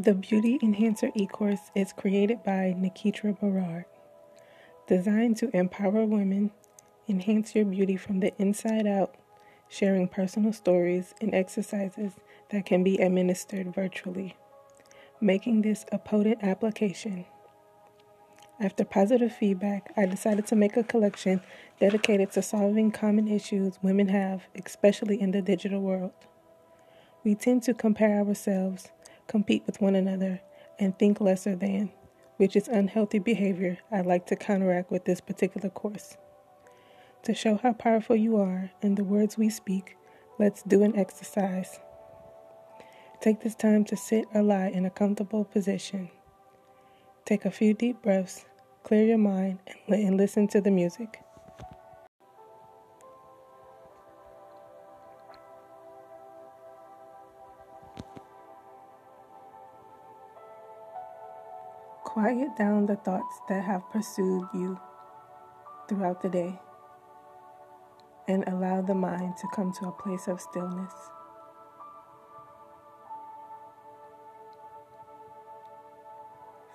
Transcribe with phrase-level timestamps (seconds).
[0.00, 3.84] The Beauty Enhancer e course is created by Nikitra Berard,
[4.86, 6.52] designed to empower women,
[7.06, 9.14] enhance your beauty from the inside out,
[9.68, 12.12] sharing personal stories and exercises
[12.48, 14.36] that can be administered virtually,
[15.20, 17.26] making this a potent application.
[18.58, 21.42] After positive feedback, I decided to make a collection
[21.78, 26.12] dedicated to solving common issues women have, especially in the digital world.
[27.22, 28.88] We tend to compare ourselves
[29.30, 30.40] compete with one another,
[30.80, 31.88] and think lesser than,
[32.36, 36.16] which is unhealthy behavior I'd like to counteract with this particular course.
[37.22, 39.96] To show how powerful you are in the words we speak,
[40.40, 41.78] let's do an exercise.
[43.20, 46.10] Take this time to sit or lie in a comfortable position.
[47.24, 48.46] Take a few deep breaths,
[48.82, 51.20] clear your mind, and listen to the music.
[62.04, 64.78] Quiet down the thoughts that have pursued you
[65.88, 66.58] throughout the day
[68.26, 70.92] and allow the mind to come to a place of stillness.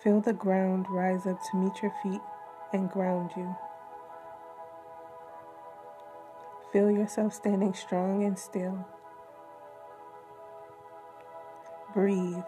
[0.03, 2.21] Feel the ground rise up to meet your feet
[2.73, 3.55] and ground you.
[6.71, 8.85] Feel yourself standing strong and still.
[11.93, 12.43] Breathe.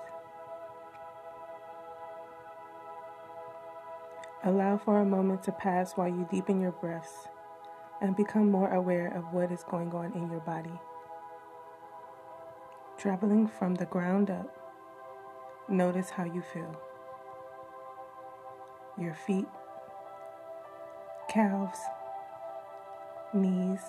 [4.48, 7.28] Allow for a moment to pass while you deepen your breaths
[8.00, 10.80] and become more aware of what is going on in your body.
[12.98, 14.48] Traveling from the ground up,
[15.68, 16.80] notice how you feel.
[18.98, 19.48] Your feet,
[21.28, 21.80] calves,
[23.34, 23.82] knees,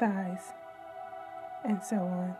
[0.00, 0.54] thighs,
[1.66, 2.34] and so on.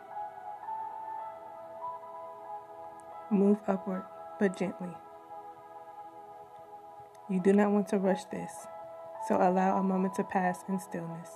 [3.31, 4.05] Move upward,
[4.39, 4.97] but gently.
[7.29, 8.53] You do not want to rush this,
[9.27, 11.31] so allow a moment to pass in stillness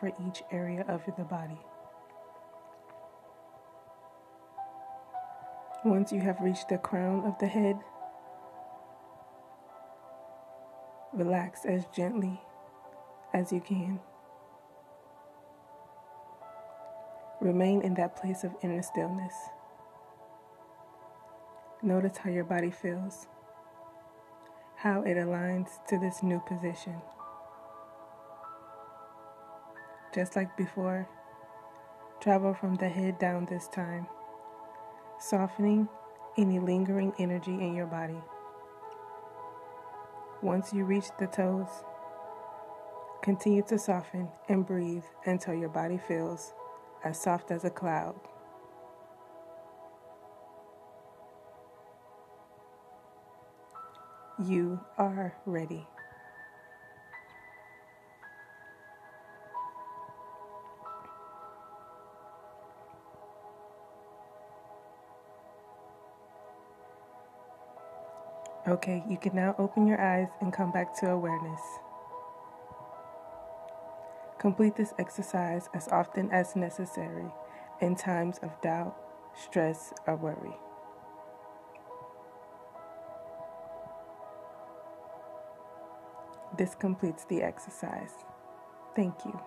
[0.00, 1.60] for each area of the body.
[5.84, 7.76] Once you have reached the crown of the head,
[11.12, 12.40] relax as gently
[13.34, 14.00] as you can.
[17.42, 19.34] Remain in that place of inner stillness.
[21.82, 23.26] Notice how your body feels
[24.86, 26.94] how it aligns to this new position.
[30.14, 31.08] Just like before,
[32.20, 34.06] travel from the head down this time,
[35.18, 35.88] softening
[36.38, 38.22] any lingering energy in your body.
[40.40, 41.82] Once you reach the toes,
[43.24, 46.54] continue to soften and breathe until your body feels
[47.02, 48.14] as soft as a cloud.
[54.38, 55.86] You are ready.
[68.68, 71.60] Okay, you can now open your eyes and come back to awareness.
[74.38, 77.32] Complete this exercise as often as necessary
[77.80, 78.94] in times of doubt,
[79.34, 80.65] stress, or worry.
[86.56, 88.12] This completes the exercise.
[88.94, 89.38] Thank you.